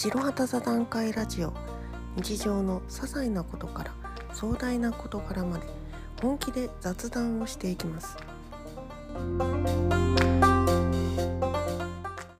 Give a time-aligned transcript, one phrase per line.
[0.00, 1.52] 白旗座談会ラジオ。
[2.14, 3.92] 日常の些細なことから
[4.32, 5.66] 壮大な事柄まで
[6.22, 8.16] 本気で雑談をしていきます。